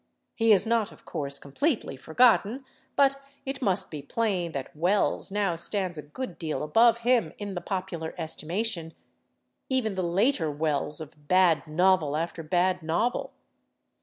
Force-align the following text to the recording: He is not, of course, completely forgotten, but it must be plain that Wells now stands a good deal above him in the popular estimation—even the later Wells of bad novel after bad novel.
He 0.33 0.51
is 0.51 0.65
not, 0.65 0.91
of 0.91 1.05
course, 1.05 1.37
completely 1.37 1.95
forgotten, 1.95 2.65
but 2.95 3.21
it 3.45 3.61
must 3.61 3.91
be 3.91 4.01
plain 4.01 4.51
that 4.53 4.75
Wells 4.75 5.29
now 5.31 5.55
stands 5.55 5.95
a 5.95 6.01
good 6.01 6.39
deal 6.39 6.63
above 6.63 7.01
him 7.05 7.33
in 7.37 7.53
the 7.53 7.61
popular 7.61 8.15
estimation—even 8.17 9.93
the 9.93 10.01
later 10.01 10.49
Wells 10.49 11.01
of 11.01 11.27
bad 11.27 11.67
novel 11.67 12.17
after 12.17 12.41
bad 12.41 12.81
novel. 12.81 13.33